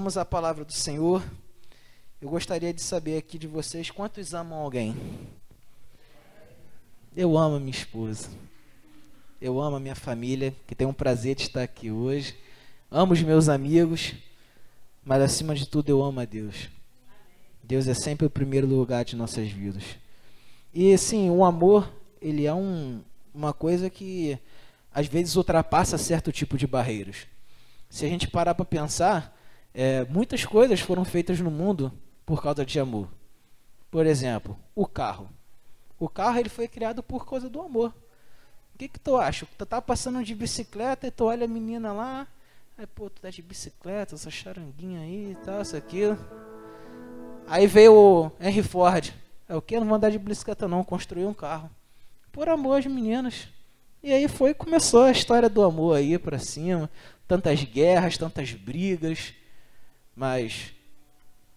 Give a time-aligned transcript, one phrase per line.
[0.00, 1.22] vamos à palavra do Senhor,
[2.22, 4.96] eu gostaria de saber aqui de vocês quantos amam alguém.
[7.14, 8.30] Eu amo a minha esposa.
[9.38, 12.34] Eu amo a minha família, que tem um prazer de estar aqui hoje.
[12.90, 14.14] Amo os meus amigos,
[15.04, 16.70] mas acima de tudo eu amo a Deus.
[17.62, 19.84] Deus é sempre o primeiro lugar de nossas vidas.
[20.72, 21.92] E assim, o amor,
[22.22, 23.02] ele é um,
[23.34, 24.38] uma coisa que
[24.94, 27.26] às vezes ultrapassa certo tipo de barreiras.
[27.90, 29.36] Se a gente parar para pensar,
[29.74, 31.92] é, muitas coisas foram feitas no mundo
[32.26, 33.08] por causa de amor.
[33.90, 35.28] Por exemplo, o carro.
[35.98, 37.92] O carro ele foi criado por causa do amor.
[38.74, 39.46] O que, que tu acha?
[39.58, 42.26] Tu tá passando de bicicleta e tu olha a menina lá,
[42.78, 46.18] aí pô, tu tá de bicicleta, essa charanguinha aí e tal, isso aquilo.
[47.46, 49.12] Aí veio o Henry Ford.
[49.48, 49.78] É o que?
[49.78, 51.70] Não vou andar de bicicleta não, construiu um carro.
[52.32, 53.48] Por amor às meninas.
[54.02, 56.88] E aí foi começou a história do amor aí para cima,
[57.28, 59.34] tantas guerras, tantas brigas,
[60.20, 60.74] mas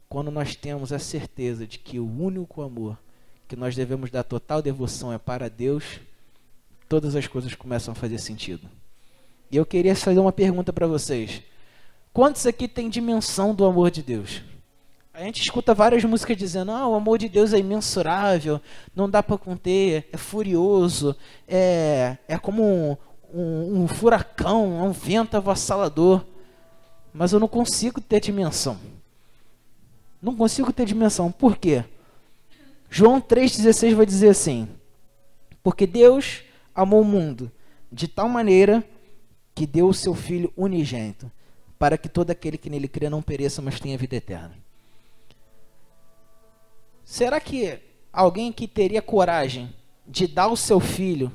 [0.07, 2.97] quando nós temos a certeza de que o único amor
[3.45, 5.99] que nós devemos dar total devoção é para Deus,
[6.87, 8.69] todas as coisas começam a fazer sentido.
[9.51, 11.41] E eu queria fazer uma pergunta para vocês.
[12.13, 14.41] Quantos aqui têm dimensão do amor de Deus?
[15.13, 18.61] A gente escuta várias músicas dizendo: ah, o amor de Deus é imensurável,
[18.95, 22.95] não dá para conter, é furioso, é, é como um,
[23.33, 26.23] um, um furacão, é um vento avassalador.
[27.13, 28.79] Mas eu não consigo ter dimensão.
[30.21, 31.31] Não consigo ter dimensão.
[31.31, 31.85] Por quê?
[32.89, 34.67] João 3,16 vai dizer assim:
[35.61, 37.51] Porque Deus amou o mundo
[37.91, 38.83] de tal maneira
[39.53, 41.31] que deu o seu Filho unigênito,
[41.77, 44.57] para que todo aquele que nele crê não pereça, mas tenha vida eterna.
[47.03, 47.79] Será que
[48.11, 49.73] alguém que teria coragem
[50.07, 51.31] de dar o seu filho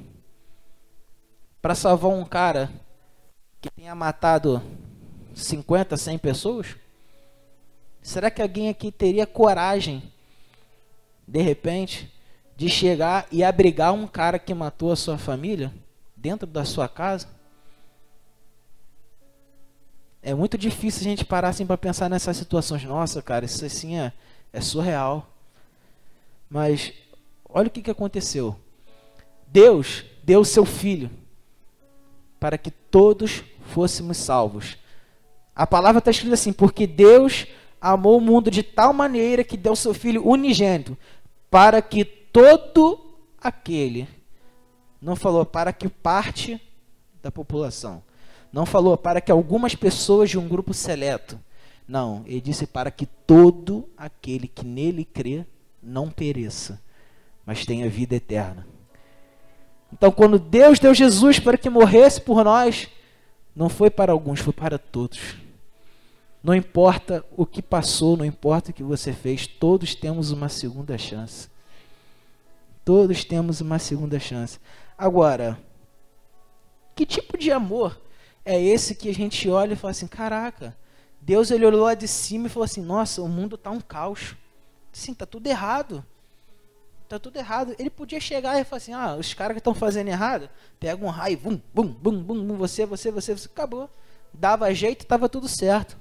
[1.61, 2.71] para salvar um cara
[3.61, 4.63] que tenha matado
[5.43, 6.77] 50, 100 pessoas?
[8.03, 10.03] Será que alguém aqui teria coragem,
[11.27, 12.13] de repente,
[12.57, 15.73] de chegar e abrigar um cara que matou a sua família
[16.17, 17.29] dentro da sua casa?
[20.23, 22.83] É muito difícil a gente parar assim para pensar nessas situações.
[22.85, 24.13] Nossa, cara, isso assim é,
[24.53, 25.27] é surreal.
[26.51, 26.93] Mas
[27.49, 28.59] olha o que, que aconteceu.
[29.47, 31.11] Deus deu seu filho
[32.41, 34.77] para que todos fôssemos salvos.
[35.59, 37.49] A palavra está escrita assim: porque Deus
[37.81, 40.97] amou o mundo de tal maneira que deu seu filho unigênito,
[41.51, 44.07] para que todo aquele,
[45.03, 46.61] não falou para que parte
[47.21, 48.05] da população,
[48.53, 51.37] não falou para que algumas pessoas de um grupo seleto,
[51.89, 55.45] não, ele disse para que todo aquele que nele crê
[55.83, 56.81] não pereça,
[57.45, 58.65] mas tenha vida eterna.
[59.93, 62.89] Então, quando Deus deu Jesus para que morresse por nós,
[63.57, 65.48] não foi para alguns, foi para todos.
[66.43, 70.97] Não importa o que passou, não importa o que você fez, todos temos uma segunda
[70.97, 71.49] chance.
[72.85, 74.59] Todos temos uma segunda chance.
[74.97, 75.59] Agora,
[76.95, 78.01] que tipo de amor
[78.45, 80.77] é esse que a gente olha e fala assim: caraca,
[81.21, 84.35] Deus ele olhou lá de cima e falou assim: nossa, o mundo está um caos.
[84.93, 86.05] Sim, tá tudo errado.
[87.09, 87.75] Tá tudo errado.
[87.79, 90.49] Ele podia chegar e falar assim: ah, os caras que estão fazendo errado,
[90.81, 93.91] pega um raio, bum, bum, bum, bum, você, você, você, você, acabou.
[94.33, 95.99] Dava jeito, tava tudo certo.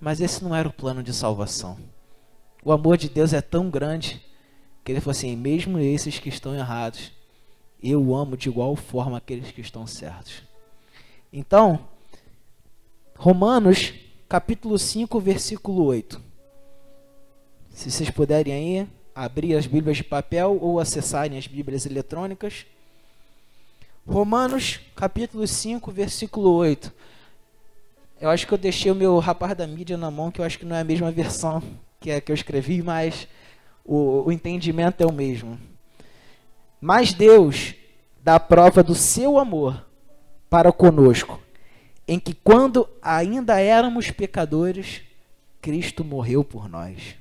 [0.00, 1.78] Mas esse não era o plano de salvação.
[2.64, 4.24] O amor de Deus é tão grande
[4.84, 7.12] que ele falou assim: mesmo esses que estão errados,
[7.82, 10.42] eu amo de igual forma aqueles que estão certos.
[11.32, 11.80] Então,
[13.16, 13.94] Romanos,
[14.28, 16.20] capítulo 5, versículo 8.
[17.70, 22.66] Se vocês puderem aí abrir as Bíblias de papel ou acessarem as Bíblias eletrônicas.
[24.06, 26.92] Romanos, capítulo 5, versículo 8.
[28.20, 30.58] Eu acho que eu deixei o meu rapaz da mídia na mão, que eu acho
[30.58, 31.62] que não é a mesma versão
[32.00, 33.26] que é que eu escrevi, mas
[33.84, 35.58] o, o entendimento é o mesmo.
[36.80, 37.74] Mas Deus
[38.22, 39.84] dá prova do seu amor
[40.48, 41.40] para conosco,
[42.06, 45.02] em que quando ainda éramos pecadores,
[45.60, 47.16] Cristo morreu por nós.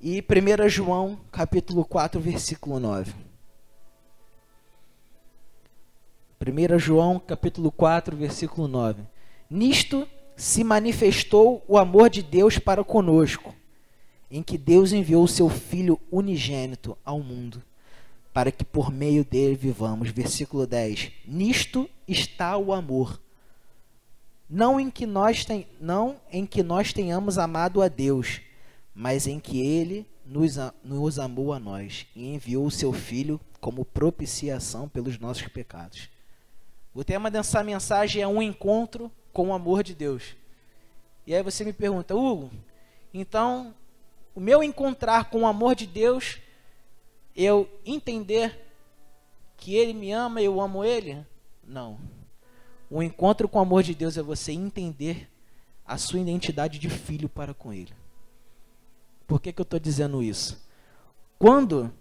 [0.00, 3.12] E 1 João, capítulo 4, versículo 9.
[6.40, 9.02] 1 João, capítulo 4, versículo 9.
[9.50, 10.06] Nisto
[10.36, 13.54] se manifestou o amor de Deus para conosco,
[14.30, 17.62] em que Deus enviou o seu Filho unigênito ao mundo,
[18.32, 20.10] para que por meio dele vivamos.
[20.10, 21.10] Versículo 10.
[21.26, 23.20] Nisto está o amor.
[24.48, 25.66] Não em que nós, ten...
[25.80, 28.40] não em que nós tenhamos amado a Deus,
[28.94, 33.84] mas em que ele nos, nos amou a nós e enviou o seu Filho como
[33.84, 36.08] propiciação pelos nossos pecados.
[36.94, 40.34] O tema dessa mensagem é um encontro com o amor de Deus.
[41.24, 42.50] E aí você me pergunta, Hugo,
[43.14, 43.72] então
[44.34, 46.40] o meu encontrar com o amor de Deus,
[47.36, 48.66] eu entender
[49.56, 51.24] que Ele me ama e eu amo Ele?
[51.64, 52.00] Não.
[52.90, 55.30] O encontro com o amor de Deus é você entender
[55.86, 57.92] a sua identidade de filho para com Ele.
[59.24, 60.60] Por que, que eu estou dizendo isso?
[61.38, 61.94] Quando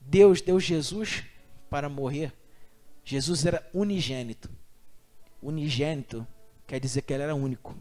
[0.00, 1.22] Deus deu Jesus
[1.68, 2.32] para morrer,
[3.04, 4.48] Jesus era unigênito.
[5.42, 6.26] Unigênito
[6.72, 7.76] quer dizer que ele era único.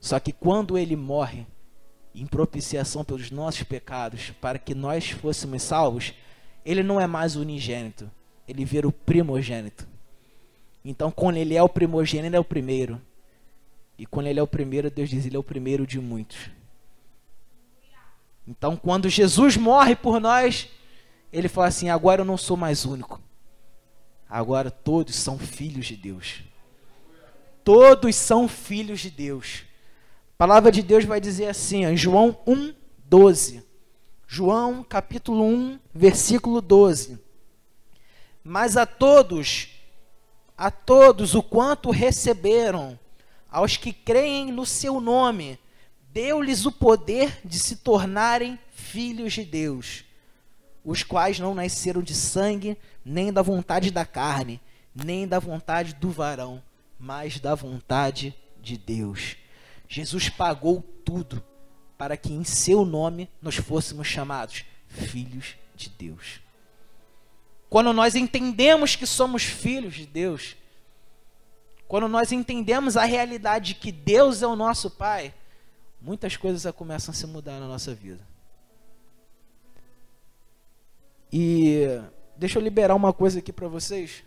[0.00, 1.46] Só que quando ele morre,
[2.12, 6.12] em propiciação pelos nossos pecados, para que nós fôssemos salvos,
[6.64, 8.10] ele não é mais unigênito,
[8.48, 9.86] ele vira o primogênito.
[10.84, 13.00] Então, quando ele é o primogênito, ele é o primeiro.
[13.96, 16.50] E quando ele é o primeiro, Deus diz, ele é o primeiro de muitos.
[18.48, 20.68] Então, quando Jesus morre por nós,
[21.32, 23.20] ele fala assim: agora eu não sou mais único.
[24.28, 26.42] Agora todos são filhos de Deus.
[27.66, 29.64] Todos são filhos de Deus.
[30.34, 32.72] A palavra de Deus vai dizer assim, em João 1,
[33.06, 33.60] 12.
[34.24, 37.18] João capítulo 1, versículo 12.
[38.44, 39.70] Mas a todos,
[40.56, 42.96] a todos o quanto receberam,
[43.50, 45.58] aos que creem no seu nome,
[46.12, 50.04] deu-lhes o poder de se tornarem filhos de Deus,
[50.84, 54.60] os quais não nasceram de sangue, nem da vontade da carne,
[54.94, 56.62] nem da vontade do varão,
[56.98, 59.36] mas da vontade de Deus.
[59.88, 61.42] Jesus pagou tudo
[61.96, 66.40] para que em seu nome nós fôssemos chamados filhos de Deus.
[67.68, 70.56] Quando nós entendemos que somos filhos de Deus,
[71.88, 75.34] quando nós entendemos a realidade de que Deus é o nosso Pai,
[76.00, 78.26] muitas coisas começam a se mudar na nossa vida.
[81.32, 81.86] E
[82.36, 84.24] deixa eu liberar uma coisa aqui para vocês.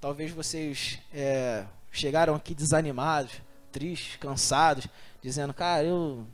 [0.00, 3.40] Talvez vocês é, chegaram aqui desanimados,
[3.72, 4.86] tristes, cansados,
[5.22, 6.26] dizendo, cara, eu,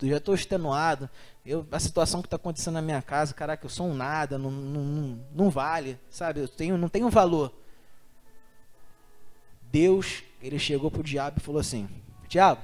[0.00, 1.08] eu já estou extenuado,
[1.44, 4.50] eu, a situação que está acontecendo na minha casa, caraca, eu sou um nada, não,
[4.50, 6.40] não, não, vale, sabe?
[6.40, 7.52] Eu tenho, não tenho valor.
[9.62, 11.88] Deus, ele chegou para o diabo e falou assim:
[12.28, 12.62] Diabo,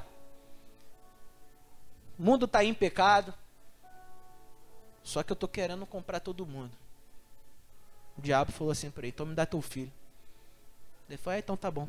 [2.18, 3.32] o mundo está em pecado.
[5.02, 6.72] Só que eu estou querendo comprar todo mundo.
[8.18, 9.92] O diabo falou assim para ele: então me dá teu filho.
[11.08, 11.88] Ele falou: ah, então tá bom.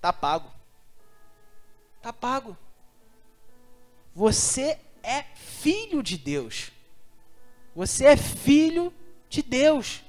[0.00, 0.50] Tá pago.
[2.02, 2.56] Tá pago.
[4.14, 6.70] Você é filho de Deus.
[7.74, 8.92] Você é filho
[9.28, 10.02] de Deus.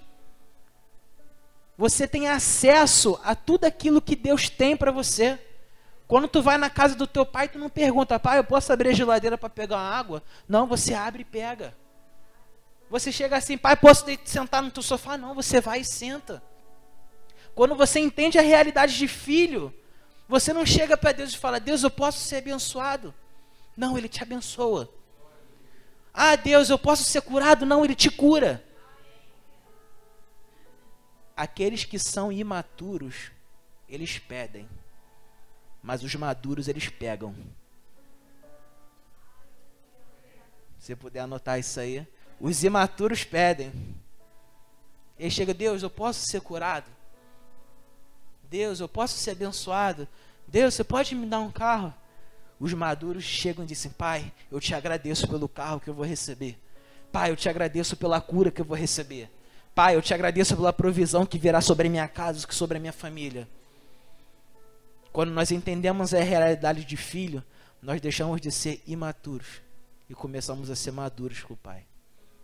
[1.78, 5.40] Você tem acesso a tudo aquilo que Deus tem para você.
[6.08, 8.90] Quando tu vai na casa do teu pai, tu não pergunta, pai, eu posso abrir
[8.90, 10.24] a geladeira para pegar uma água?
[10.48, 11.76] Não, você abre e pega.
[12.90, 15.18] Você chega assim, pai, posso sentar no teu sofá?
[15.18, 16.44] Não, você vai e senta.
[17.56, 19.74] Quando você entende a realidade de filho,
[20.28, 23.14] você não chega para Deus e fala, Deus, eu posso ser abençoado.
[23.76, 24.90] Não, Ele te abençoa.
[26.14, 27.66] Ah, Deus, eu posso ser curado?
[27.66, 28.64] Não, Ele te cura.
[31.36, 33.32] Aqueles que são imaturos,
[33.90, 34.68] eles pedem
[35.86, 37.36] mas os maduros eles pegam.
[40.80, 42.08] Se puder anotar isso aí,
[42.40, 43.72] os imaturos pedem.
[45.20, 46.90] Ele chega, Deus, eu posso ser curado?
[48.50, 50.08] Deus, eu posso ser abençoado?
[50.48, 51.94] Deus, você pode me dar um carro?
[52.60, 56.58] Os maduros chegam e dizem: Pai, eu te agradeço pelo carro que eu vou receber.
[57.12, 59.30] Pai, eu te agradeço pela cura que eu vou receber.
[59.74, 62.94] Pai, eu te agradeço pela provisão que virá sobre a minha casa, sobre a minha
[62.94, 63.48] família.
[65.12, 67.44] Quando nós entendemos a realidade de filho,
[67.82, 69.62] nós deixamos de ser imaturos
[70.10, 71.84] e começamos a ser maduros com o Pai.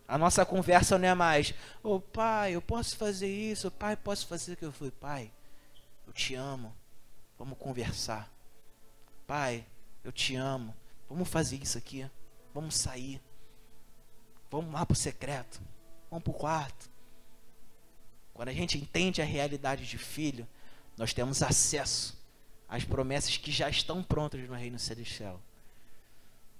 [0.06, 4.26] A nossa conversa não é mais, ô oh, pai, eu posso fazer isso, pai, posso
[4.26, 5.30] fazer o que eu fui, pai,
[6.12, 6.76] eu te amo,
[7.38, 8.30] vamos conversar.
[9.26, 9.64] Pai,
[10.04, 10.76] eu te amo,
[11.08, 12.06] vamos fazer isso aqui,
[12.52, 13.18] vamos sair,
[14.50, 15.58] vamos lá para o secreto,
[16.10, 16.90] vamos para o quarto.
[18.34, 20.46] Quando a gente entende a realidade de filho,
[20.98, 22.20] nós temos acesso
[22.68, 25.40] as promessas que já estão prontas no reino celestial.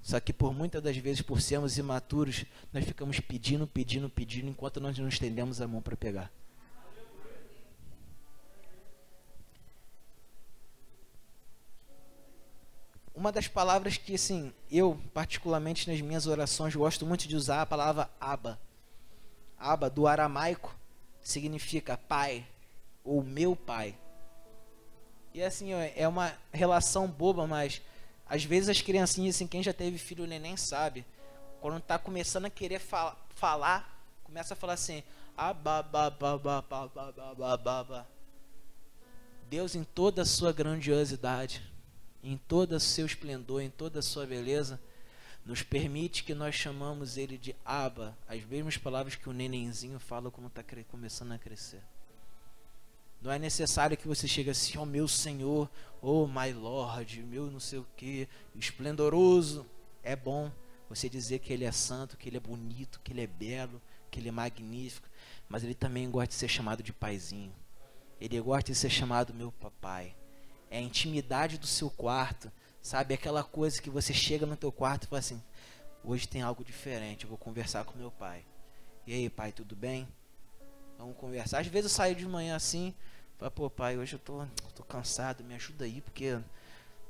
[0.01, 4.81] Só que por muitas das vezes, por sermos imaturos, nós ficamos pedindo, pedindo, pedindo, enquanto
[4.81, 6.33] nós não estendemos a mão para pegar.
[13.23, 17.61] uma das palavras que, assim, eu, particularmente nas minhas orações, gosto muito de usar é
[17.61, 18.59] a palavra Abba.
[19.57, 20.75] Abba, do aramaico,
[21.23, 22.45] significa pai
[23.05, 23.97] ou meu pai.
[25.33, 27.81] E, assim, é uma relação boba, mas
[28.27, 31.07] às vezes as criancinhas, assim, quem já teve filho neném sabe,
[31.61, 35.01] quando tá começando a querer fal falar, começa a falar assim,
[35.37, 38.09] ah, Abba, Baba Baba Baba Baba
[39.49, 41.72] Deus em toda a sua grandiosidade
[42.23, 44.81] em todo o seu esplendor, em toda a sua beleza,
[45.45, 50.31] nos permite que nós chamamos ele de Abba, as mesmas palavras que o nenenzinho fala
[50.31, 51.83] quando está começando a crescer.
[53.21, 57.51] Não é necessário que você chegue assim, ó oh, meu Senhor, oh my Lord, meu
[57.51, 59.65] não sei o que, esplendoroso.
[60.03, 60.51] É bom
[60.89, 64.19] você dizer que ele é santo, que ele é bonito, que ele é belo, que
[64.19, 65.09] ele é magnífico,
[65.49, 67.55] mas ele também gosta de ser chamado de paizinho.
[68.21, 70.17] Ele gosta de ser chamado meu papai.
[70.73, 72.51] É a intimidade do seu quarto,
[72.81, 73.13] sabe?
[73.13, 75.43] Aquela coisa que você chega no teu quarto e fala assim:
[76.03, 78.43] hoje tem algo diferente, eu vou conversar com meu pai.
[79.07, 80.09] E aí, pai, tudo bem?
[80.97, 81.61] Vamos conversar.
[81.61, 82.95] Às vezes eu saio de manhã assim,
[83.37, 86.39] falo, pô, pai, hoje eu tô, tô cansado, me ajuda aí, porque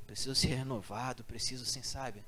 [0.08, 2.24] preciso ser renovado, preciso, assim, sabe?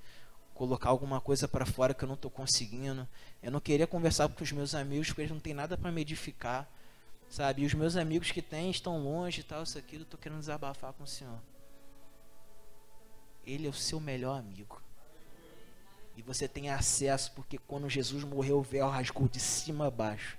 [0.54, 3.08] Colocar alguma coisa para fora que eu não tô conseguindo.
[3.42, 6.02] Eu não queria conversar com os meus amigos, porque eles não têm nada para me
[6.02, 6.70] edificar,
[7.28, 7.62] sabe?
[7.62, 10.38] E os meus amigos que têm estão longe e tal, isso aqui, eu tô querendo
[10.38, 11.40] desabafar com o Senhor.
[13.46, 14.82] Ele é o seu melhor amigo.
[16.16, 20.38] E você tem acesso, porque quando Jesus morreu, o véu rasgou de cima a baixo.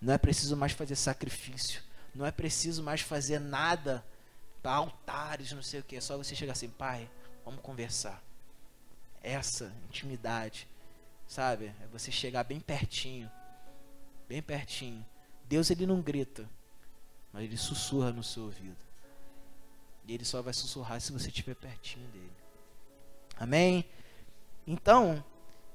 [0.00, 1.82] Não é preciso mais fazer sacrifício.
[2.14, 4.04] Não é preciso mais fazer nada
[4.62, 5.96] para altares, não sei o que.
[5.96, 7.08] É só você chegar assim, pai,
[7.44, 8.22] vamos conversar.
[9.22, 10.68] Essa intimidade,
[11.26, 11.66] sabe?
[11.80, 13.30] É você chegar bem pertinho.
[14.28, 15.04] Bem pertinho.
[15.48, 16.48] Deus ele não grita,
[17.32, 18.76] mas ele sussurra no seu ouvido.
[20.06, 22.32] E ele só vai sussurrar se você estiver pertinho dele.
[23.38, 23.84] Amém?
[24.66, 25.22] Então,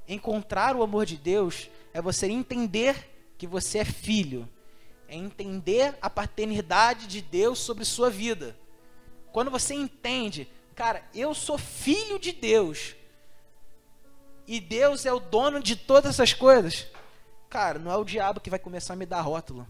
[0.07, 4.47] encontrar o amor de Deus é você entender que você é filho,
[5.07, 8.55] é entender a paternidade de Deus sobre sua vida.
[9.31, 12.95] Quando você entende, cara, eu sou filho de Deus
[14.47, 16.87] e Deus é o dono de todas essas coisas,
[17.51, 19.67] cara, não é o diabo que vai começar a me dar rótulo.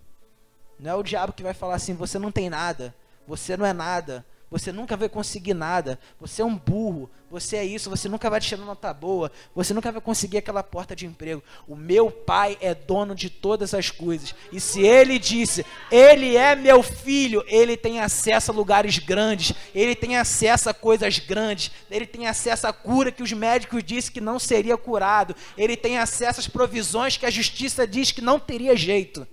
[0.80, 2.94] Não é o diabo que vai falar assim: você não tem nada,
[3.28, 5.98] você não é nada, você nunca vai conseguir nada.
[6.20, 7.10] Você é um burro.
[7.29, 7.89] Você é isso.
[7.89, 9.31] Você nunca vai tirar nota boa.
[9.55, 11.41] Você nunca vai conseguir aquela porta de emprego.
[11.65, 14.36] O meu pai é dono de todas as coisas.
[14.51, 19.53] E se ele disse, ele é meu filho, ele tem acesso a lugares grandes.
[19.74, 21.72] Ele tem acesso a coisas grandes.
[21.89, 25.34] Ele tem acesso à cura que os médicos disseram que não seria curado.
[25.58, 29.25] Ele tem acesso às provisões que a justiça diz que não teria jeito.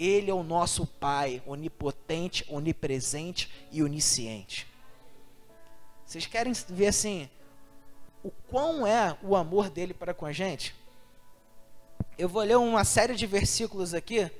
[0.00, 4.66] Ele é o nosso Pai, onipotente, onipresente e onisciente.
[6.06, 7.28] Vocês querem ver assim
[8.24, 10.74] o quão é o amor dele para com a gente?
[12.16, 14.30] Eu vou ler uma série de versículos aqui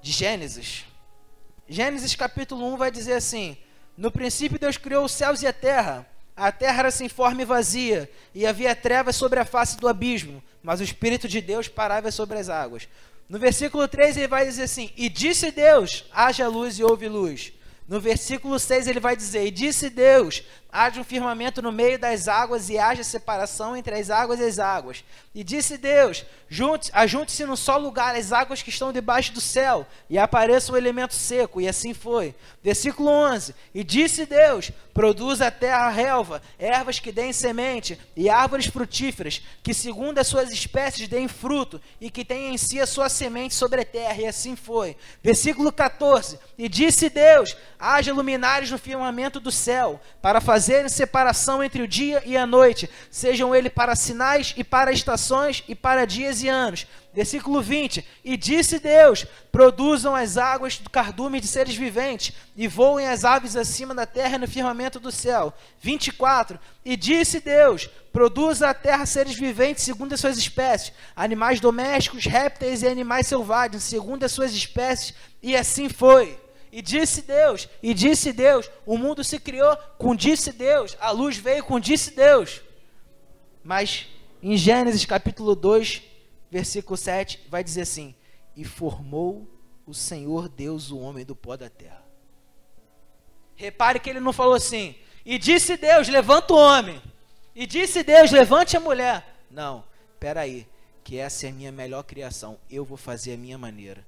[0.00, 0.84] de Gênesis.
[1.68, 3.56] Gênesis capítulo 1 vai dizer assim:
[3.96, 6.06] No princípio Deus criou os céus e a terra.
[6.36, 10.42] A terra era sem forma e vazia, e havia trevas sobre a face do abismo,
[10.62, 12.88] mas o Espírito de Deus parava sobre as águas.
[13.28, 17.52] No versículo 3 ele vai dizer assim: E disse Deus: haja luz e houve luz.
[17.88, 20.42] No versículo 6 ele vai dizer: E disse Deus:
[20.74, 24.58] haja um firmamento no meio das águas e haja separação entre as águas e as
[24.58, 25.04] águas.
[25.32, 26.24] E disse Deus:
[26.92, 31.14] Ajunte-se num só lugar as águas que estão debaixo do céu, e apareça o elemento
[31.14, 31.60] seco.
[31.60, 32.34] E assim foi.
[32.62, 38.66] Versículo 11: E disse Deus: Produza a terra relva, ervas que deem semente, e árvores
[38.66, 43.08] frutíferas, que segundo as suas espécies deem fruto, e que tenham em si a sua
[43.08, 44.20] semente sobre a terra.
[44.20, 44.96] E assim foi.
[45.22, 51.82] Versículo 14: E disse Deus: Haja luminares no firmamento do céu, para fazerem separação entre
[51.82, 56.42] o dia e a noite, sejam ele para sinais e para estações e para dias
[56.42, 56.86] e anos.
[57.12, 63.06] Versículo 20: E disse Deus: Produzam as águas do cardume de seres viventes, e voem
[63.06, 65.52] as aves acima da terra no firmamento do céu.
[65.82, 72.24] 24: E disse Deus: Produza a terra seres viventes segundo as suas espécies, animais domésticos,
[72.24, 75.12] répteis e animais selvagens, segundo as suas espécies.
[75.42, 76.42] E assim foi.
[76.74, 81.36] E disse Deus, e disse Deus, o mundo se criou com disse Deus, a luz
[81.36, 82.62] veio com disse Deus.
[83.62, 84.08] Mas
[84.42, 86.02] em Gênesis capítulo 2,
[86.50, 88.12] versículo 7, vai dizer assim:
[88.56, 89.48] E formou
[89.86, 92.02] o Senhor Deus o homem do pó da terra.
[93.54, 97.00] Repare que ele não falou assim: E disse Deus, levanta o homem.
[97.54, 99.24] E disse Deus, levante a mulher.
[99.48, 99.84] Não,
[100.18, 100.66] peraí,
[101.04, 102.58] que essa é a minha melhor criação.
[102.68, 104.04] Eu vou fazer a minha maneira.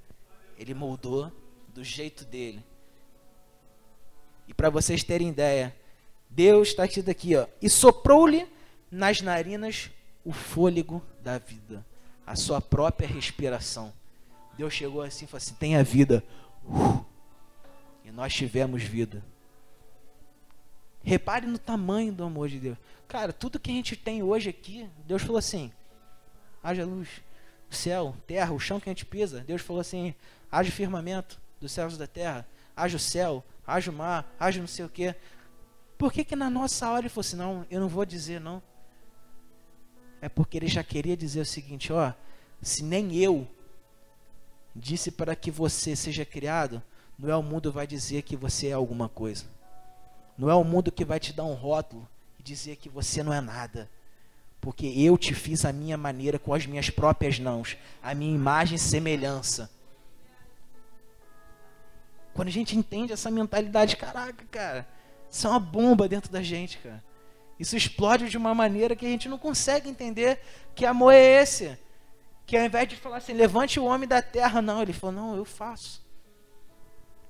[0.58, 1.30] Ele moldou
[1.76, 2.64] do jeito dele.
[4.48, 5.76] E para vocês terem ideia,
[6.30, 8.48] Deus está escrito aqui, ó, e soprou-lhe
[8.90, 9.90] nas narinas
[10.24, 11.84] o fôlego da vida,
[12.26, 13.92] a sua própria respiração.
[14.56, 16.24] Deus chegou assim e falou assim: tenha vida.
[16.64, 17.04] Uh,
[18.04, 19.22] e nós tivemos vida.
[21.02, 22.78] Repare no tamanho do amor de Deus.
[23.06, 25.70] Cara, tudo que a gente tem hoje aqui, Deus falou assim:
[26.62, 27.08] haja luz,
[27.70, 29.40] o céu, terra, o chão que a gente pisa.
[29.40, 30.14] Deus falou assim:
[30.50, 34.84] haja firmamento dos céus da terra, haja o céu, haja o mar, haja não sei
[34.84, 35.14] o quê.
[35.98, 38.62] Por que, que na nossa hora ele falou assim: não, eu não vou dizer não?
[40.20, 42.12] É porque ele já queria dizer o seguinte: ó,
[42.60, 43.48] se nem eu
[44.74, 46.82] disse para que você seja criado,
[47.18, 49.46] não é o mundo vai dizer que você é alguma coisa.
[50.36, 52.06] Não é o mundo que vai te dar um rótulo
[52.38, 53.90] e dizer que você não é nada.
[54.60, 58.76] Porque eu te fiz a minha maneira com as minhas próprias mãos, a minha imagem
[58.76, 59.70] e semelhança.
[62.36, 64.86] Quando a gente entende essa mentalidade, caraca, cara,
[65.30, 67.02] isso é uma bomba dentro da gente, cara.
[67.58, 70.38] Isso explode de uma maneira que a gente não consegue entender
[70.74, 71.78] que amor é esse.
[72.44, 75.34] Que ao invés de falar assim, levante o homem da terra, não, ele falou, não,
[75.34, 76.04] eu faço.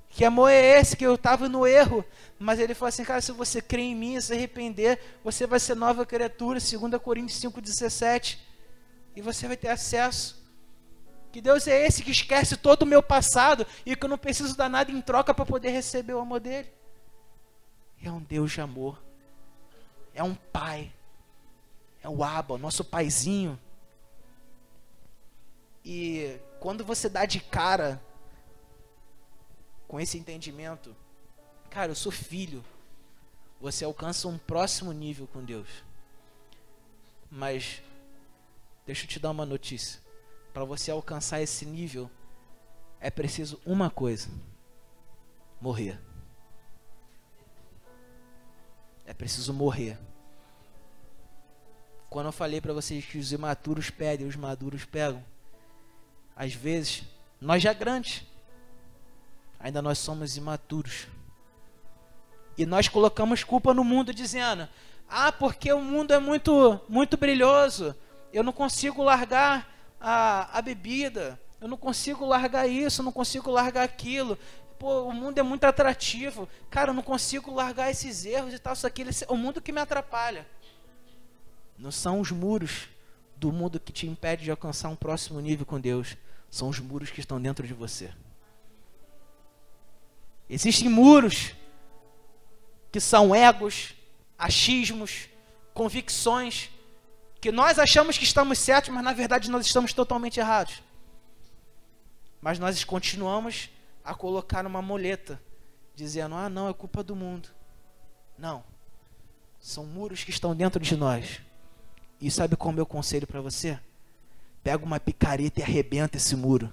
[0.09, 0.97] Que amor é esse?
[0.97, 2.05] Que eu estava no erro.
[2.37, 5.77] Mas ele falou assim, cara, se você crê em mim se arrepender, você vai ser
[5.77, 8.39] nova criatura, 2 Coríntios 5,17.
[9.15, 10.45] E você vai ter acesso.
[11.37, 14.57] Que Deus é esse que esquece todo o meu passado e que eu não preciso
[14.57, 16.73] dar nada em troca para poder receber o amor dele.
[18.02, 18.99] É um Deus de amor.
[20.14, 20.90] É um pai.
[22.02, 23.61] É o Abba, nosso paizinho.
[25.85, 28.02] E quando você dá de cara
[29.87, 30.97] com esse entendimento,
[31.69, 32.64] cara, eu sou filho,
[33.61, 35.69] você alcança um próximo nível com Deus.
[37.31, 37.83] Mas
[38.87, 40.06] deixa eu te dar uma notícia.
[40.57, 42.11] Para você alcançar esse nível,
[42.99, 44.31] é preciso uma coisa:
[45.61, 46.01] morrer.
[49.05, 49.99] É preciso morrer.
[52.09, 55.23] Quando eu falei para vocês que os imaturos pedem, os maduros pegam,
[56.35, 57.05] às vezes,
[57.39, 58.25] nós já grandes,
[59.61, 61.07] ainda nós somos imaturos.
[62.57, 64.67] E nós colocamos culpa no mundo dizendo:
[65.07, 67.95] "Ah, porque o mundo é muito muito brilhoso.
[68.33, 69.75] Eu não consigo largar
[70.09, 71.41] a, a bebida.
[71.61, 74.39] Eu não consigo largar isso, eu não consigo largar aquilo.
[74.79, 76.49] Pô, o mundo é muito atrativo.
[76.71, 79.73] Cara, eu não consigo largar esses erros e tal, isso aqui, é o mundo que
[79.73, 80.47] me atrapalha.
[81.77, 82.88] Não são os muros
[83.35, 86.16] do mundo que te impede de alcançar um próximo nível com Deus
[86.49, 88.12] são os muros que estão dentro de você.
[90.49, 91.53] Existem muros
[92.92, 93.95] que são egos,
[94.38, 95.29] achismos,
[95.75, 96.71] convicções,
[97.40, 100.83] que nós achamos que estamos certos, mas na verdade nós estamos totalmente errados.
[102.40, 103.70] Mas nós continuamos
[104.05, 105.40] a colocar uma muleta,
[105.94, 107.49] dizendo: ah, não, é culpa do mundo.
[108.38, 108.62] Não.
[109.61, 111.40] São muros que estão dentro de nós.
[112.20, 113.79] E sabe qual é o meu conselho para você?
[114.62, 116.72] Pega uma picareta e arrebenta esse muro.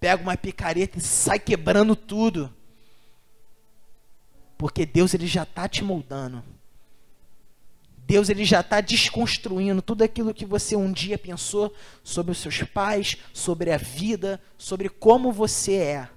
[0.00, 2.52] Pega uma picareta e sai quebrando tudo.
[4.56, 6.42] Porque Deus ele já está te moldando.
[8.08, 11.70] Deus ele já está desconstruindo tudo aquilo que você um dia pensou
[12.02, 16.08] sobre os seus pais, sobre a vida, sobre como você é.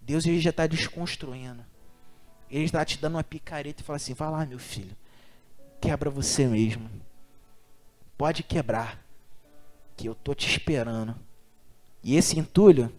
[0.00, 1.64] Deus ele já está desconstruindo.
[2.50, 4.96] Ele está te dando uma picareta e fala assim: vai lá, meu filho,
[5.80, 6.90] quebra você mesmo.
[8.18, 9.00] Pode quebrar,
[9.96, 11.14] que eu tô te esperando.
[12.02, 12.92] E esse entulho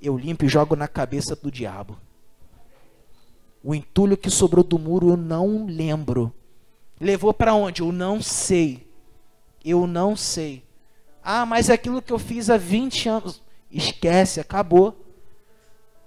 [0.00, 2.00] eu limpo e jogo na cabeça do diabo.
[3.66, 6.32] O entulho que sobrou do muro eu não lembro.
[7.00, 7.82] Levou para onde?
[7.82, 8.86] Eu não sei.
[9.64, 10.62] Eu não sei.
[11.20, 13.42] Ah, mas aquilo que eu fiz há 20 anos.
[13.68, 15.04] Esquece, acabou.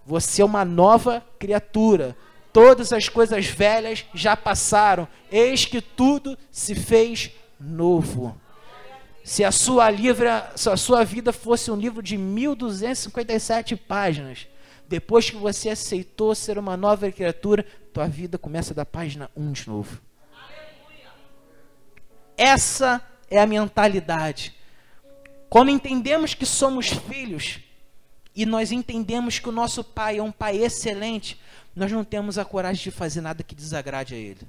[0.05, 2.15] Você é uma nova criatura.
[2.53, 5.05] Todas as coisas velhas já passaram.
[5.29, 8.39] Eis que tudo se fez novo.
[9.21, 14.47] Se a sua, livra, se a sua vida fosse um livro de 1257 páginas,
[14.89, 19.67] depois que você aceitou ser uma nova criatura, tua vida começa da página 1 de
[19.69, 20.01] novo.
[22.35, 22.99] Essa
[23.29, 24.55] é a mentalidade.
[25.47, 27.59] Quando entendemos que somos filhos
[28.35, 31.39] e nós entendemos que o nosso pai é um pai excelente,
[31.75, 34.41] nós não temos a coragem de fazer nada que desagrade a ele.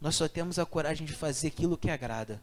[0.00, 2.42] Nós só temos a coragem de fazer aquilo que agrada.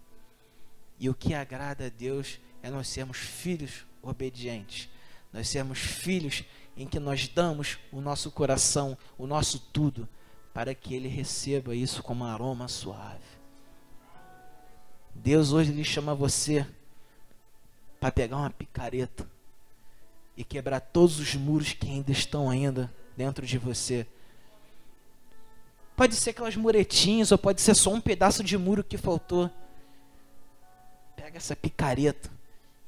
[0.97, 4.89] E o que agrada a Deus é nós sermos filhos obedientes.
[5.32, 6.44] Nós sermos filhos
[6.76, 10.08] em que nós damos o nosso coração, o nosso tudo,
[10.54, 13.20] para que Ele receba isso como aroma suave.
[15.13, 16.65] Deus hoje lhe chama você
[18.00, 19.30] para pegar uma picareta
[20.36, 24.08] e quebrar todos os muros que ainda estão ainda dentro de você
[26.02, 29.52] Pode ser aquelas muretinhas, ou pode ser só um pedaço de muro que faltou.
[31.15, 32.28] Pega essa picareta,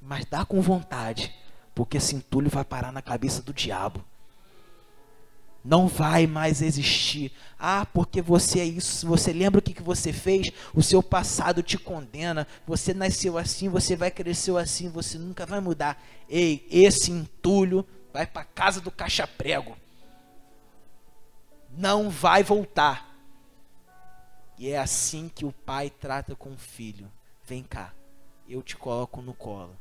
[0.02, 1.32] mas dá com vontade,
[1.74, 4.04] porque esse entulho vai parar na cabeça do diabo.
[5.64, 7.32] Não vai mais existir.
[7.58, 9.08] Ah, porque você é isso.
[9.08, 12.46] Você lembra o que, que você fez, o seu passado te condena.
[12.68, 16.04] Você nasceu assim, você vai crescer assim, você nunca vai mudar.
[16.28, 19.78] Ei, esse entulho vai para casa do caixa-prego.
[21.76, 23.12] não vai voltar.
[24.58, 27.12] E é assim que o pai trata com o filho.
[27.46, 27.94] Vem cá,
[28.48, 29.76] eu te coloco no colo.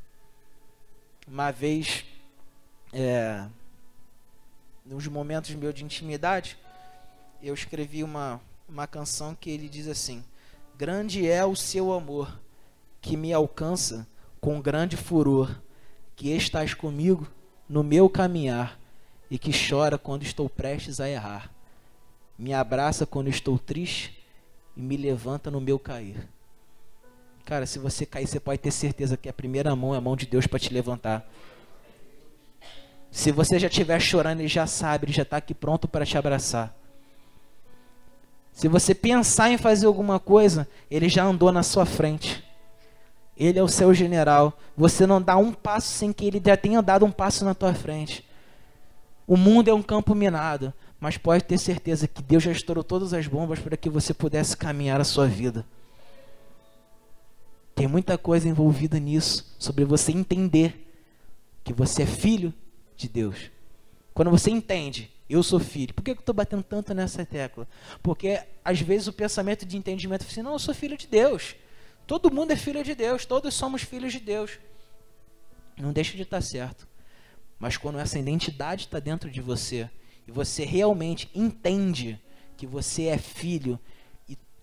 [1.26, 2.04] Uma vez,
[2.92, 3.46] é,
[4.84, 6.58] nos momentos meus de intimidade,
[7.40, 10.24] eu escrevi uma, uma canção que ele diz assim:
[10.76, 12.40] Grande é o seu amor,
[13.00, 14.06] que me alcança
[14.40, 15.60] com grande furor,
[16.16, 17.30] que estás comigo
[17.68, 18.78] no meu caminhar
[19.30, 21.52] e que chora quando estou prestes a errar.
[22.36, 24.20] Me abraça quando estou triste
[24.76, 26.28] e me levanta no meu cair.
[27.44, 30.16] Cara, se você cair, você pode ter certeza que a primeira mão é a mão
[30.16, 31.28] de Deus para te levantar.
[33.10, 36.16] Se você já estiver chorando, Ele já sabe, Ele já está aqui pronto para te
[36.16, 36.74] abraçar.
[38.52, 42.42] Se você pensar em fazer alguma coisa, Ele já andou na sua frente.
[43.36, 44.58] Ele é o seu general.
[44.76, 47.74] Você não dá um passo sem que Ele já tenha dado um passo na tua
[47.74, 48.26] frente.
[49.26, 53.12] O mundo é um campo minado, mas pode ter certeza que Deus já estourou todas
[53.12, 55.66] as bombas para que você pudesse caminhar a sua vida.
[57.74, 60.92] Tem muita coisa envolvida nisso, sobre você entender
[61.64, 62.52] que você é filho
[62.96, 63.50] de Deus.
[64.12, 65.94] Quando você entende, eu sou filho.
[65.94, 67.66] Por que eu estou batendo tanto nessa tecla?
[68.02, 71.56] Porque às vezes o pensamento de entendimento é assim, não, eu sou filho de Deus.
[72.06, 74.58] Todo mundo é filho de Deus, todos somos filhos de Deus.
[75.78, 76.86] Não deixa de estar certo.
[77.58, 79.88] Mas quando essa identidade está dentro de você
[80.26, 82.20] e você realmente entende
[82.56, 83.78] que você é filho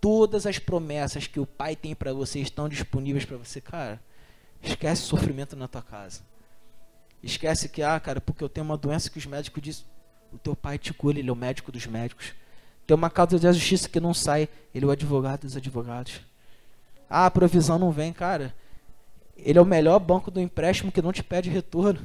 [0.01, 4.01] todas as promessas que o Pai tem para você estão disponíveis para você, cara,
[4.61, 6.21] esquece o sofrimento na tua casa.
[7.21, 9.85] Esquece que, ah, cara, porque eu tenho uma doença que os médicos dizem,
[10.31, 12.33] o teu pai te cura, ele é o médico dos médicos.
[12.87, 16.21] Tem uma causa de justiça que não sai, ele é o advogado dos advogados.
[17.09, 18.55] Ah, a provisão não vem, cara.
[19.35, 22.01] Ele é o melhor banco do empréstimo que não te pede retorno.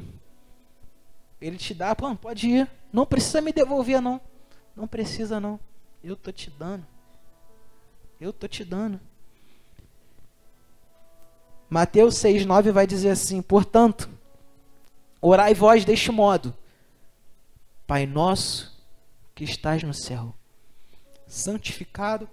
[1.40, 2.70] Ele te dá, pô, pode ir.
[2.92, 4.20] Não precisa me devolver, não.
[4.74, 5.60] Não precisa, não.
[6.02, 6.86] Eu tô te dando.
[8.24, 8.98] Eu tô te dando.
[11.68, 14.08] Mateus 6,9 vai dizer assim: Portanto,
[15.20, 16.56] Orai vós deste modo:
[17.86, 18.82] Pai nosso
[19.34, 20.34] que estás no céu,
[21.26, 22.26] santificado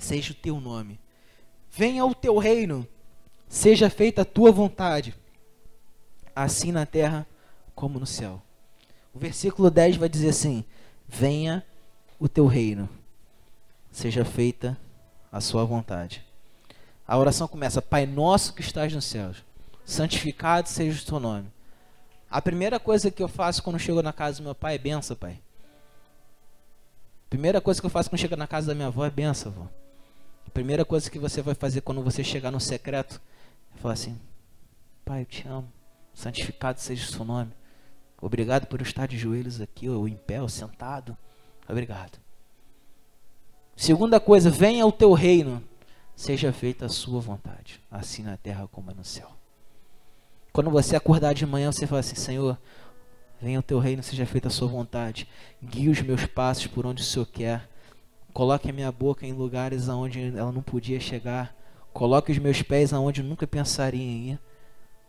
[0.00, 0.98] seja o teu nome.
[1.70, 2.84] Venha o teu reino,
[3.48, 5.14] seja feita a tua vontade,
[6.34, 7.24] assim na terra
[7.76, 8.42] como no céu.
[9.14, 10.64] O versículo 10 vai dizer assim:
[11.06, 11.64] Venha
[12.18, 12.88] o teu reino,
[13.94, 14.76] seja feita
[15.30, 16.24] a sua vontade.
[17.06, 19.44] A oração começa: Pai nosso que estás nos céus,
[19.84, 21.48] santificado seja o teu nome.
[22.28, 25.16] A primeira coisa que eu faço quando chego na casa do meu pai é benção,
[25.16, 25.40] pai.
[27.26, 29.52] A primeira coisa que eu faço quando chego na casa da minha avó é benção,
[29.52, 29.68] avó.
[30.46, 33.20] A primeira coisa que você vai fazer quando você chegar no secreto
[33.76, 34.18] é falar assim:
[35.04, 35.72] Pai, eu te amo.
[36.12, 37.52] Santificado seja o seu nome.
[38.20, 41.16] Obrigado por estar de joelhos aqui, ou em pé, ou sentado.
[41.68, 42.23] Obrigado.
[43.76, 45.62] Segunda coisa, venha o teu reino,
[46.14, 49.30] seja feita a sua vontade, assim na terra como no céu.
[50.52, 52.56] Quando você acordar de manhã, você fala assim: Senhor,
[53.40, 55.28] venha o teu reino, seja feita a sua vontade.
[55.62, 57.68] Guie os meus passos por onde o Senhor quer.
[58.32, 61.54] Coloque a minha boca em lugares aonde ela não podia chegar.
[61.92, 64.40] Coloque os meus pés aonde eu nunca pensaria em ir.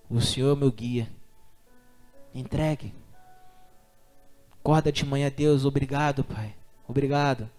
[0.09, 1.07] O Senhor é meu guia.
[2.33, 2.93] Entregue.
[4.59, 5.65] Acorda de manhã, Deus.
[5.65, 6.55] Obrigado, Pai.
[6.87, 7.49] Obrigado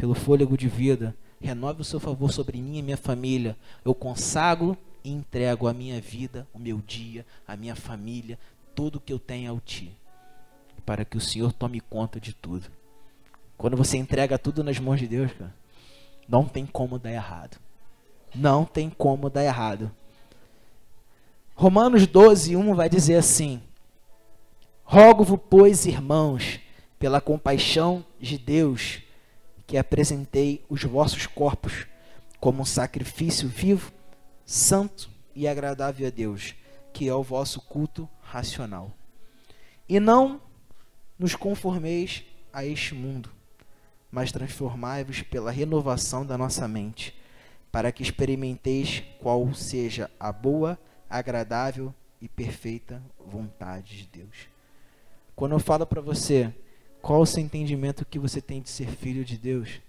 [0.00, 1.14] pelo fôlego de vida.
[1.42, 3.54] Renove o seu favor sobre mim e minha família.
[3.84, 8.38] Eu consagro e entrego a minha vida, o meu dia, a minha família,
[8.74, 9.94] tudo que eu tenho ao Ti,
[10.86, 12.66] para que o Senhor tome conta de tudo.
[13.58, 15.54] Quando você entrega tudo nas mãos de Deus, cara,
[16.26, 17.58] não tem como dar errado.
[18.34, 19.90] Não tem como dar errado.
[21.54, 23.60] Romanos 12, 1 vai dizer assim:
[24.82, 26.58] Rogo-vos, pois, irmãos,
[26.98, 29.02] pela compaixão de Deus,
[29.70, 31.86] que apresentei os vossos corpos
[32.40, 33.92] como um sacrifício vivo,
[34.44, 36.56] santo e agradável a Deus,
[36.92, 38.90] que é o vosso culto racional.
[39.88, 40.40] E não
[41.16, 43.30] nos conformeis a este mundo,
[44.10, 47.16] mas transformai-vos pela renovação da nossa mente,
[47.70, 50.76] para que experimenteis qual seja a boa,
[51.08, 54.48] agradável e perfeita vontade de Deus.
[55.36, 56.52] Quando eu falo para você
[57.00, 59.80] qual o seu entendimento que você tem de ser filho de Deus,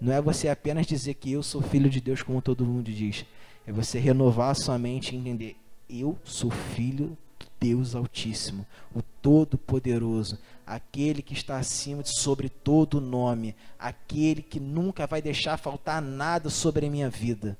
[0.00, 3.24] não é você apenas dizer que eu sou filho de Deus como todo mundo diz,
[3.66, 5.56] é você renovar a sua mente e entender:
[5.88, 13.00] eu sou filho do Deus Altíssimo, o Todo-Poderoso, aquele que está acima de sobre todo
[13.00, 17.56] nome, aquele que nunca vai deixar faltar nada sobre a minha vida.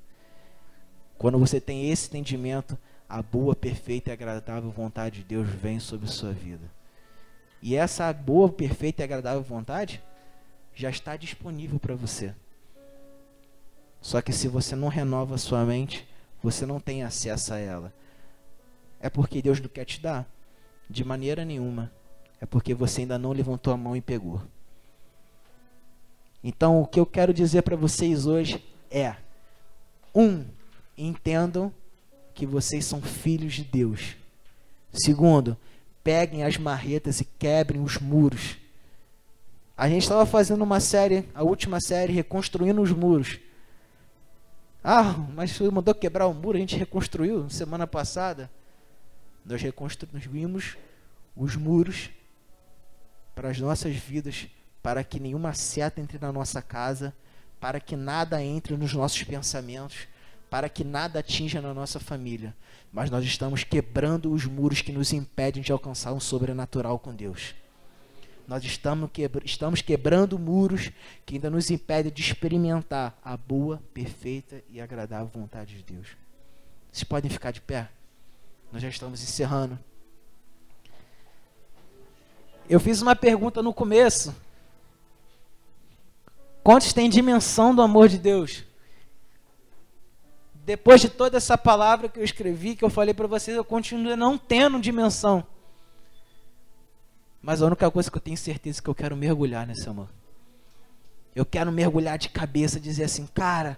[1.17, 2.77] Quando você tem esse entendimento,
[3.09, 6.69] a boa, perfeita e agradável vontade de Deus vem sobre sua vida.
[7.63, 10.03] E essa boa, perfeita e agradável vontade
[10.75, 12.35] já está disponível para você.
[14.01, 16.09] Só que se você não renova sua mente,
[16.43, 17.95] você não tem acesso a ela.
[19.01, 20.27] É porque Deus não quer te dar?
[20.91, 21.93] De maneira nenhuma.
[22.41, 24.43] É porque você ainda não levantou a mão e pegou.
[26.43, 29.15] Então, o que eu quero dizer para vocês hoje é:
[30.13, 30.45] um,
[30.99, 31.73] entendam
[32.35, 34.17] que vocês são filhos de Deus.
[34.93, 35.57] Segundo,
[36.03, 38.57] peguem as marretas e quebrem os muros.
[39.77, 43.39] A gente estava fazendo uma série, a última série, reconstruindo os muros.
[44.85, 48.51] Ah, mas você mandou quebrar o muro, a gente reconstruiu semana passada.
[49.45, 50.77] Nós reconstruímos
[51.37, 52.11] os muros
[53.35, 54.49] para as nossas vidas,
[54.83, 57.15] para que nenhuma seta entre na nossa casa,
[57.61, 60.09] para que nada entre nos nossos pensamentos,
[60.53, 62.55] para que nada atinja na nossa família.
[62.93, 67.55] Mas nós estamos quebrando os muros que nos impedem de alcançar um sobrenatural com Deus.
[68.47, 69.11] Nós estamos,
[69.47, 70.91] estamos quebrando muros
[71.25, 76.09] que ainda nos impedem de experimentar a boa, perfeita e agradável vontade de Deus.
[76.93, 77.89] Vocês podem ficar de pé?
[78.71, 79.79] Nós já estamos encerrando.
[82.69, 84.35] Eu fiz uma pergunta no começo.
[86.63, 88.71] Quantos têm dimensão do amor de Deus?
[90.65, 94.17] Depois de toda essa palavra que eu escrevi, que eu falei para vocês, eu continuo
[94.17, 95.45] não tendo dimensão.
[97.43, 100.09] Mas a única coisa que eu tenho certeza é que eu quero mergulhar nesse amor.
[101.35, 103.77] Eu quero mergulhar de cabeça, dizer assim, cara,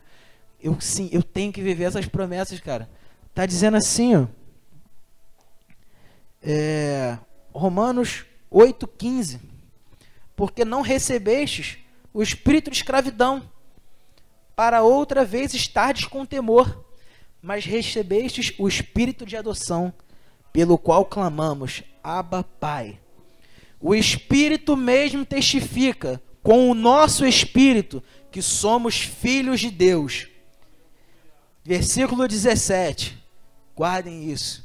[0.61, 2.91] eu sim, eu tenho que viver essas promessas, cara.
[3.35, 4.27] Tá dizendo assim, ó.
[6.43, 7.17] É,
[7.55, 9.41] Romanos 8,15.
[10.37, 11.79] Porque não recebestes
[12.13, 13.49] o espírito de escravidão,
[14.55, 16.85] para outra vez estardes com temor,
[17.43, 19.93] mas recebestes o espírito de adoção,
[20.53, 23.01] pelo qual clamamos, Abba, Pai.
[23.81, 30.29] O Espírito mesmo testifica com o nosso espírito que somos filhos de Deus.
[31.65, 33.17] Versículo 17.
[33.75, 34.65] Guardem isso.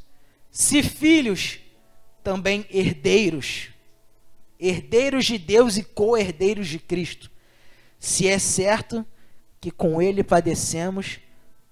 [0.51, 1.59] Se filhos,
[2.23, 3.69] também herdeiros,
[4.59, 7.31] herdeiros de Deus e co-herdeiros de Cristo.
[7.97, 9.05] Se é certo
[9.59, 11.19] que com ele padecemos,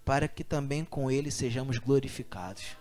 [0.03, 2.77] para que também com ele sejamos glorificados.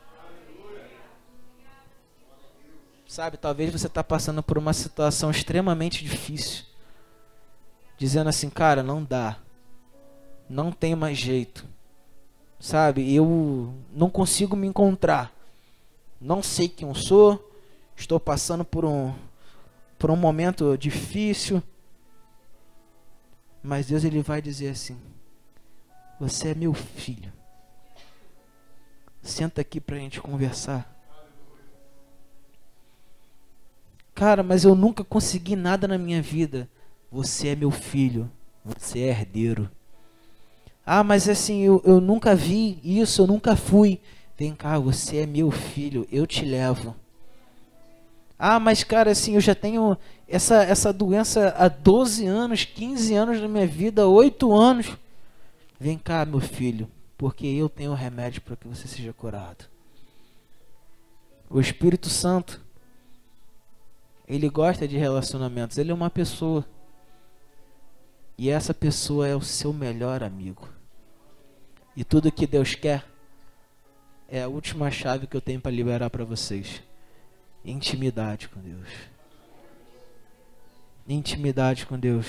[3.07, 6.65] Sabe, talvez você está passando por uma situação extremamente difícil.
[7.97, 9.39] Dizendo assim, cara, não dá.
[10.49, 11.65] Não tem mais jeito.
[12.59, 15.33] Sabe, eu não consigo me encontrar.
[16.21, 17.53] Não sei quem eu sou.
[17.97, 19.15] Estou passando por um
[19.99, 21.63] por um momento difícil.
[23.67, 24.97] Mas Deus ele vai dizer assim:
[26.21, 27.33] Você é meu filho.
[29.21, 30.95] Senta aqui para a gente conversar.
[34.15, 36.69] Cara, mas eu nunca consegui nada na minha vida.
[37.11, 38.31] Você é meu filho.
[38.65, 39.69] Você é herdeiro.
[40.85, 44.01] Ah, mas assim, eu, eu nunca vi isso, eu nunca fui.
[44.39, 46.95] Vem cá, você é meu filho, eu te levo.
[48.39, 53.41] Ah, mas cara, assim, eu já tenho essa, essa doença há 12 anos, 15 anos
[53.41, 54.97] da minha vida, 8 anos.
[55.79, 59.67] Vem cá, meu filho, porque eu tenho remédio para que você seja curado.
[61.49, 62.61] O Espírito Santo
[64.27, 65.79] ele gosta de relacionamentos.
[65.79, 66.67] Ele é uma pessoa.
[68.37, 70.69] E essa pessoa é o seu melhor amigo.
[71.97, 73.05] E tudo que Deus quer
[74.29, 76.83] é a última chave que eu tenho para liberar para vocês.
[77.65, 79.16] Intimidade com Deus.
[81.09, 82.27] Intimidade com Deus.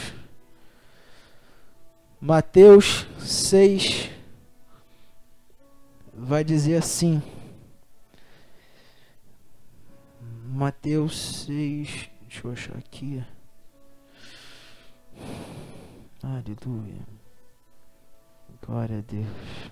[2.20, 4.10] Mateus 6
[6.14, 7.22] vai dizer assim:
[10.46, 12.10] Mateus 6.
[12.22, 13.24] Deixa eu achar aqui.
[16.22, 17.08] Aleluia.
[18.66, 19.72] Glória a Deus.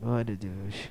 [0.00, 0.90] Glória a Deus.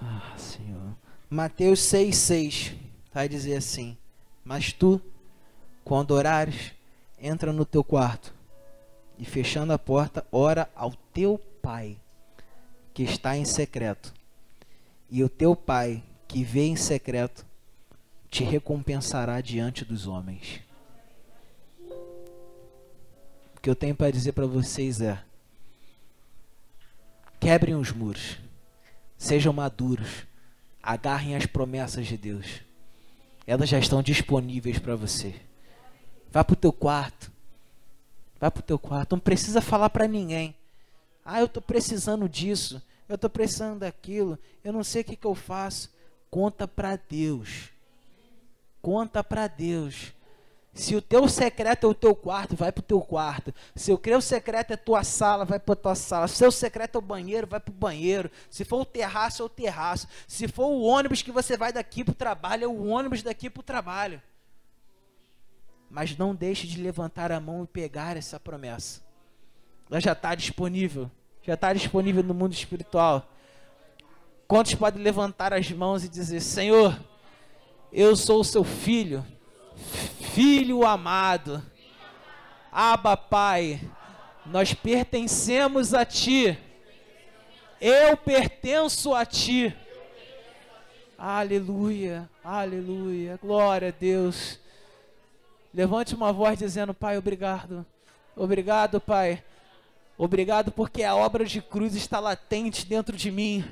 [0.00, 0.96] Ah, Senhor.
[1.28, 2.74] Mateus 6, 6.
[3.12, 3.96] Vai dizer assim:
[4.46, 5.02] Mas tu,
[5.84, 6.70] quando orares,
[7.20, 8.32] entra no teu quarto
[9.18, 11.98] e fechando a porta, ora ao teu pai
[12.94, 14.14] que está em secreto
[15.10, 17.44] e o teu pai, que vê em secreto,
[18.30, 20.60] te recompensará diante dos homens.
[23.56, 25.20] O que eu tenho para dizer para vocês é:
[27.40, 28.38] quebrem os muros,
[29.18, 30.24] sejam maduros,
[30.80, 32.65] agarrem as promessas de Deus.
[33.46, 35.34] Elas já estão disponíveis para você.
[36.30, 37.30] Vá para o teu quarto.
[38.40, 39.12] Vá para o teu quarto.
[39.12, 40.54] Não precisa falar para ninguém.
[41.24, 45.26] Ah, eu estou precisando disso eu estou precisando daquilo, eu não sei o que, que
[45.26, 45.90] eu faço.
[46.30, 47.70] Conta para Deus.
[48.82, 50.12] Conta para Deus.
[50.76, 53.52] Se o teu secreto é o teu quarto, vai para o teu quarto.
[53.74, 56.28] Se o teu secreto é tua sala, vai para tua sala.
[56.28, 58.30] Se o seu secreto é o banheiro, vai para o banheiro.
[58.50, 60.06] Se for o terraço, é o terraço.
[60.28, 63.48] Se for o ônibus que você vai daqui para o trabalho, é o ônibus daqui
[63.48, 64.20] para o trabalho.
[65.88, 69.00] Mas não deixe de levantar a mão e pegar essa promessa.
[69.90, 71.10] Ela já está disponível.
[71.40, 73.26] Já está disponível no mundo espiritual.
[74.46, 77.00] Quantos podem levantar as mãos e dizer: Senhor,
[77.90, 79.24] eu sou o seu filho
[80.36, 81.62] Filho amado,
[82.70, 83.80] Abba Pai,
[84.44, 86.58] nós pertencemos a Ti.
[87.80, 89.74] Eu pertenço a Ti.
[91.16, 94.60] Aleluia, aleluia, glória a Deus.
[95.72, 97.86] Levante uma voz dizendo: Pai, obrigado.
[98.36, 99.42] Obrigado, Pai.
[100.18, 103.64] Obrigado porque a obra de cruz está latente dentro de mim.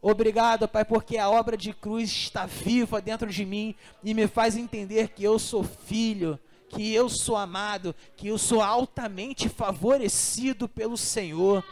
[0.00, 4.56] Obrigado, Pai, porque a obra de cruz está viva dentro de mim e me faz
[4.56, 10.96] entender que eu sou filho, que eu sou amado, que eu sou altamente favorecido pelo
[10.96, 11.64] Senhor.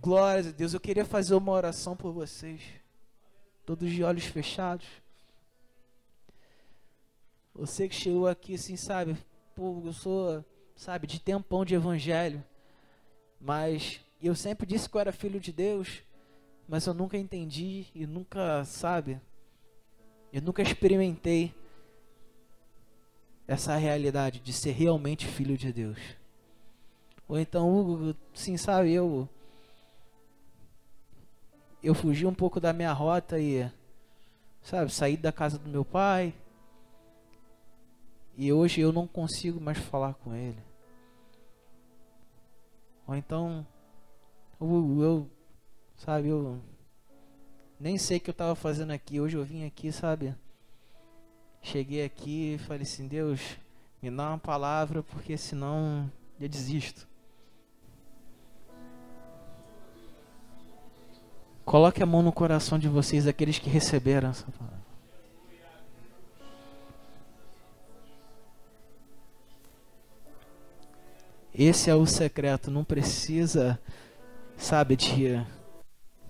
[0.00, 0.74] Glória a Deus.
[0.74, 2.60] Eu queria fazer uma oração por vocês,
[3.64, 4.86] todos de olhos fechados.
[7.54, 9.16] Você que chegou aqui assim, sabe?
[9.54, 10.44] Pô, eu sou,
[10.76, 12.44] sabe, de tempão de evangelho.
[13.40, 16.02] Mas eu sempre disse que eu era filho de Deus
[16.68, 19.20] mas eu nunca entendi e nunca, sabe?
[20.32, 21.54] Eu nunca experimentei
[23.46, 25.98] essa realidade de ser realmente filho de Deus.
[27.28, 29.28] Ou então, Hugo, sim, sabe, eu
[31.82, 33.70] eu fugi um pouco da minha rota e
[34.60, 36.34] sabe, saí da casa do meu pai.
[38.36, 40.58] E hoje eu não consigo mais falar com ele.
[43.06, 43.66] Ou então,
[44.60, 45.30] eu, eu
[45.96, 46.60] Sabe, eu
[47.80, 49.20] nem sei o que eu estava fazendo aqui.
[49.20, 50.34] Hoje eu vim aqui, sabe?
[51.62, 53.40] Cheguei aqui e falei assim: Deus,
[54.02, 57.08] me dá uma palavra, porque senão eu desisto.
[61.64, 64.86] Coloque a mão no coração de vocês, aqueles que receberam essa palavra.
[71.52, 73.80] Esse é o secreto, não precisa,
[74.58, 75.44] sabe, de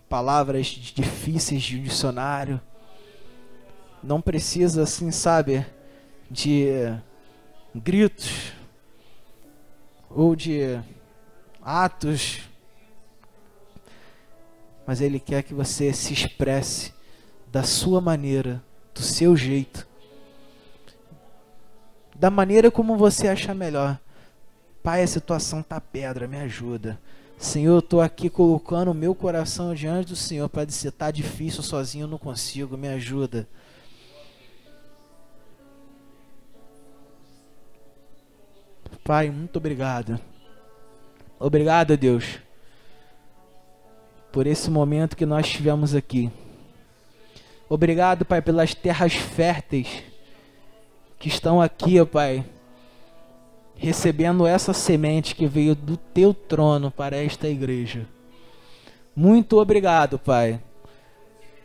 [0.09, 2.61] palavras difíceis de dicionário.
[4.03, 5.67] Não precisa, assim, sabe,
[6.31, 6.69] de
[7.75, 8.53] gritos
[10.09, 10.81] ou de
[11.61, 12.41] atos.
[14.87, 16.95] Mas Ele quer que você se expresse
[17.51, 18.63] da sua maneira,
[18.95, 19.87] do seu jeito,
[22.15, 23.99] da maneira como você achar melhor.
[24.83, 27.01] Pai, a situação tá pedra, me ajuda.
[27.39, 31.63] Senhor, eu estou aqui colocando o meu coração diante do Senhor para dizer: está difícil
[31.63, 33.47] sozinho, eu não consigo, me ajuda.
[39.05, 40.19] Pai, muito obrigado.
[41.39, 42.39] Obrigado, Deus,
[44.33, 46.33] por esse momento que nós tivemos aqui.
[47.69, 50.03] Obrigado, Pai, pelas terras férteis
[51.19, 52.45] que estão aqui, ó Pai
[53.87, 58.05] recebendo essa semente que veio do teu trono para esta igreja.
[59.15, 60.61] Muito obrigado, Pai.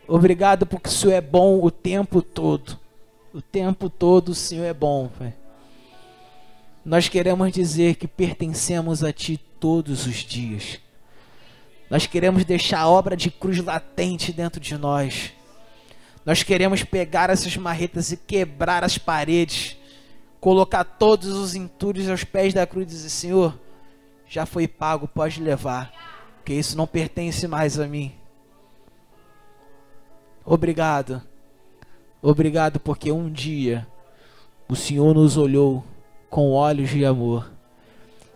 [0.06, 2.78] Obrigado porque o Senhor é bom o tempo todo.
[3.34, 5.34] O tempo todo o Senhor é bom, Pai.
[6.84, 10.78] Nós queremos dizer que pertencemos a Ti todos os dias.
[11.90, 15.32] Nós queremos deixar a obra de cruz latente dentro de nós.
[16.24, 19.76] Nós queremos pegar essas marretas e quebrar as paredes
[20.42, 23.56] colocar todos os entulhos aos pés da cruz e dizer: Senhor,
[24.26, 25.92] já foi pago, pode levar,
[26.36, 28.12] porque isso não pertence mais a mim.
[30.44, 31.22] Obrigado,
[32.20, 33.86] obrigado, porque um dia
[34.68, 35.84] o Senhor nos olhou
[36.28, 37.48] com olhos de amor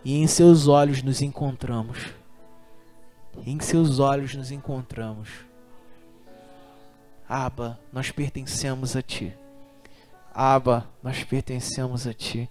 [0.04, 2.06] e em seus olhos nos encontramos.
[3.44, 5.28] Em seus olhos nos encontramos.
[7.28, 9.34] Aba, nós pertencemos a Ti.
[10.38, 12.46] Aba, nós pertencemos a Ti.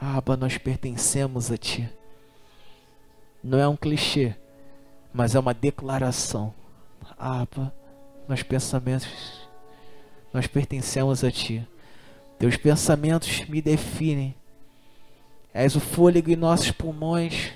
[0.00, 1.90] Aba, nós pertencemos a Ti.
[3.42, 4.36] Não é um clichê,
[5.12, 6.54] mas é uma declaração.
[7.18, 7.74] Aba,
[8.28, 9.08] nós pensamentos,
[10.32, 11.66] nós pertencemos a Ti.
[12.38, 14.32] Teus pensamentos me definem.
[15.52, 17.54] És o fôlego em nossos pulmões.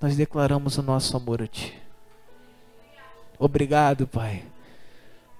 [0.00, 1.78] Nós declaramos o nosso amor a Ti.
[3.38, 4.53] Obrigado, Pai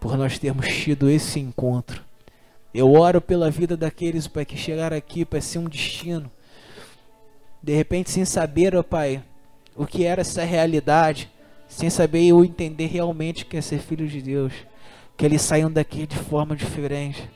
[0.04, 2.04] por nós termos tido esse encontro.
[2.74, 6.30] Eu oro pela vida daqueles, Pai, que chegaram aqui para ser um destino.
[7.62, 9.24] De repente, sem saber, ó Pai,
[9.74, 11.30] o que era essa realidade,
[11.66, 14.52] sem saber ou entender realmente o que é ser filho de Deus.
[15.16, 17.26] que eles saiam daqui de forma diferente.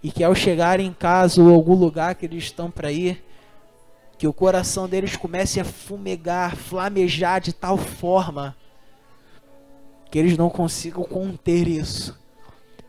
[0.00, 3.20] E que ao chegarem em casa ou algum lugar que eles estão para ir,
[4.16, 8.54] que o coração deles comece a fumegar, flamejar de tal forma
[10.10, 12.18] que eles não consigam conter isso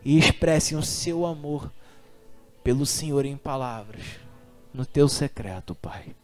[0.03, 1.71] e expressem o seu amor
[2.63, 4.03] pelo Senhor em palavras,
[4.73, 6.15] no teu secreto, Pai.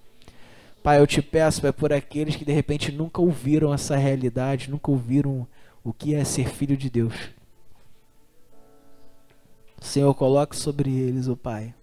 [0.83, 4.91] Pai, eu te peço, Pai, por aqueles que de repente nunca ouviram essa realidade, nunca
[4.91, 5.47] ouviram
[5.83, 7.15] o que é ser filho de Deus.
[9.81, 11.73] Senhor, coloque sobre eles, o oh Pai,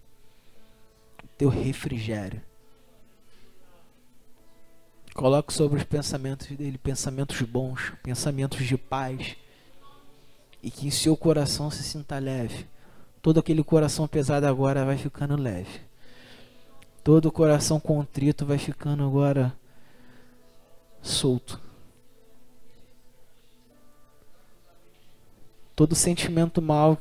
[1.37, 2.41] teu refrigério.
[5.15, 9.37] Coloque sobre os pensamentos dele pensamentos bons, pensamentos de paz.
[10.63, 12.67] E que em seu coração se sinta leve.
[13.21, 15.81] Todo aquele coração pesado agora vai ficando leve.
[17.05, 19.53] Todo o coração contrito vai ficando agora
[21.03, 21.61] solto.
[25.75, 26.99] Todo sentimento mal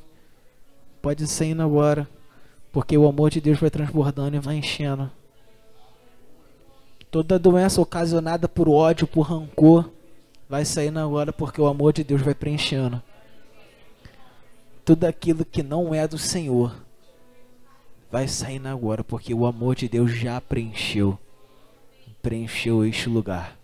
[1.02, 2.08] pode sair agora,
[2.72, 5.12] porque o amor de Deus vai transbordando e vai enchendo.
[7.12, 9.92] Toda doença ocasionada por ódio, por rancor,
[10.48, 13.04] vai saindo agora porque o amor de Deus vai preenchendo.
[14.86, 16.74] Tudo aquilo que não é do Senhor
[18.10, 21.18] vai saindo agora porque o amor de Deus já preencheu.
[22.22, 23.58] Preencheu este lugar.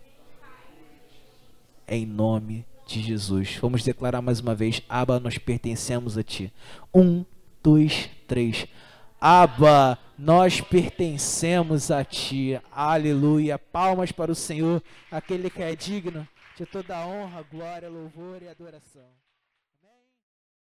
[1.86, 3.56] Em nome de Jesus.
[3.60, 6.52] Vamos declarar mais uma vez: Abba, nós pertencemos a Ti.
[6.94, 7.24] Um,
[7.62, 8.66] dois, três.
[9.20, 12.60] Abba, nós pertencemos a Ti.
[12.70, 13.58] Aleluia.
[13.58, 19.08] Palmas para o Senhor, aquele que é digno de toda honra, glória, louvor e adoração.